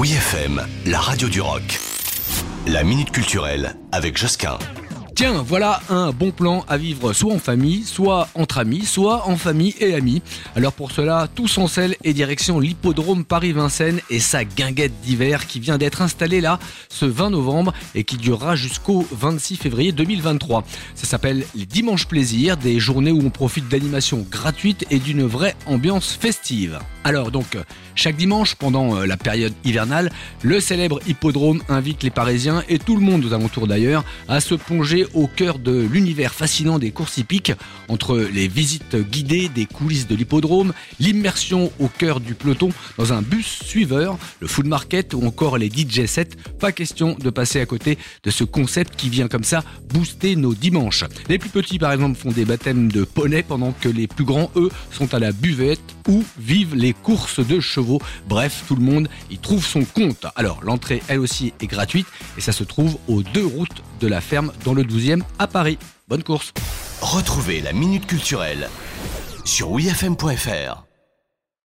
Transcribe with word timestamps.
Oui 0.00 0.12
FM, 0.12 0.66
la 0.86 0.98
radio 0.98 1.28
du 1.28 1.42
rock. 1.42 1.78
La 2.66 2.84
minute 2.84 3.10
culturelle 3.10 3.76
avec 3.92 4.16
Josquin. 4.16 4.56
Tiens, 5.14 5.44
voilà 5.46 5.82
un 5.90 6.10
bon 6.10 6.30
plan 6.30 6.64
à 6.68 6.78
vivre 6.78 7.12
soit 7.12 7.34
en 7.34 7.38
famille, 7.38 7.84
soit 7.84 8.26
entre 8.34 8.56
amis, 8.56 8.86
soit 8.86 9.28
en 9.28 9.36
famille 9.36 9.74
et 9.78 9.94
amis. 9.94 10.22
Alors 10.56 10.72
pour 10.72 10.90
cela, 10.90 11.28
tous 11.34 11.58
en 11.58 11.66
selle 11.66 11.96
et 12.02 12.14
direction 12.14 12.60
l'hippodrome 12.60 13.26
Paris-Vincennes 13.26 14.00
et 14.08 14.20
sa 14.20 14.46
guinguette 14.46 14.98
d'hiver 15.02 15.46
qui 15.46 15.60
vient 15.60 15.76
d'être 15.76 16.00
installée 16.00 16.40
là 16.40 16.58
ce 16.88 17.04
20 17.04 17.28
novembre 17.28 17.74
et 17.94 18.04
qui 18.04 18.16
durera 18.16 18.56
jusqu'au 18.56 19.06
26 19.12 19.56
février 19.56 19.92
2023. 19.92 20.64
Ça 20.94 21.06
s'appelle 21.06 21.44
les 21.54 21.66
Dimanches 21.66 22.08
Plaisir, 22.08 22.56
des 22.56 22.80
journées 22.80 23.12
où 23.12 23.20
on 23.20 23.28
profite 23.28 23.68
d'animations 23.68 24.26
gratuites 24.30 24.86
et 24.90 24.98
d'une 24.98 25.24
vraie 25.24 25.56
ambiance 25.66 26.14
festive. 26.18 26.78
Alors 27.02 27.30
donc, 27.30 27.56
chaque 27.94 28.16
dimanche 28.16 28.54
pendant 28.56 28.96
euh, 28.96 29.06
la 29.06 29.16
période 29.16 29.54
hivernale, 29.64 30.12
le 30.42 30.60
célèbre 30.60 31.00
hippodrome 31.06 31.62
invite 31.70 32.02
les 32.02 32.10
Parisiens 32.10 32.62
et 32.68 32.78
tout 32.78 32.94
le 32.94 33.00
monde 33.00 33.24
aux 33.24 33.32
alentours 33.32 33.66
d'ailleurs 33.66 34.04
à 34.28 34.40
se 34.40 34.54
plonger 34.54 35.06
au 35.14 35.26
cœur 35.26 35.58
de 35.58 35.80
l'univers 35.80 36.34
fascinant 36.34 36.78
des 36.78 36.90
courses 36.90 37.16
hippiques, 37.16 37.52
entre 37.88 38.18
les 38.18 38.48
visites 38.48 38.96
guidées 38.96 39.48
des 39.48 39.64
coulisses 39.64 40.06
de 40.06 40.14
l'hippodrome, 40.14 40.74
l'immersion 40.98 41.72
au 41.78 41.88
cœur 41.88 42.20
du 42.20 42.34
peloton 42.34 42.68
dans 42.98 43.14
un 43.14 43.22
bus 43.22 43.46
suiveur, 43.64 44.18
le 44.40 44.46
food 44.46 44.66
market 44.66 45.14
ou 45.14 45.24
encore 45.26 45.56
les 45.56 45.70
DJ 45.70 46.04
sets. 46.04 46.36
Pas 46.58 46.70
question 46.70 47.16
de 47.18 47.30
passer 47.30 47.60
à 47.60 47.66
côté 47.66 47.96
de 48.24 48.30
ce 48.30 48.44
concept 48.44 48.96
qui 48.96 49.08
vient 49.08 49.28
comme 49.28 49.44
ça 49.44 49.64
booster 49.88 50.36
nos 50.36 50.54
dimanches. 50.54 51.04
Les 51.30 51.38
plus 51.38 51.50
petits 51.50 51.78
par 51.78 51.92
exemple 51.92 52.18
font 52.18 52.30
des 52.30 52.44
baptêmes 52.44 52.92
de 52.92 53.04
poney 53.04 53.42
pendant 53.42 53.72
que 53.72 53.88
les 53.88 54.06
plus 54.06 54.24
grands 54.24 54.50
eux 54.56 54.70
sont 54.90 55.14
à 55.14 55.18
la 55.18 55.32
buvette 55.32 55.80
ou 56.06 56.22
vivent 56.38 56.74
les 56.74 56.89
courses 56.92 57.46
de 57.46 57.60
chevaux. 57.60 58.00
Bref, 58.28 58.64
tout 58.68 58.76
le 58.76 58.82
monde 58.82 59.08
y 59.30 59.38
trouve 59.38 59.64
son 59.64 59.84
compte. 59.84 60.26
Alors 60.36 60.60
l'entrée 60.62 61.02
elle 61.08 61.20
aussi 61.20 61.52
est 61.60 61.66
gratuite 61.66 62.06
et 62.36 62.40
ça 62.40 62.52
se 62.52 62.64
trouve 62.64 62.98
aux 63.08 63.22
deux 63.22 63.46
routes 63.46 63.82
de 64.00 64.06
la 64.06 64.20
ferme 64.20 64.52
dans 64.64 64.74
le 64.74 64.84
12e 64.84 65.22
à 65.38 65.46
Paris. 65.46 65.78
Bonne 66.08 66.22
course 66.22 66.52
Retrouvez 67.00 67.60
la 67.60 67.72
minute 67.72 68.06
culturelle 68.06 68.68
sur 69.44 69.70
wifm.fr. 69.70 70.89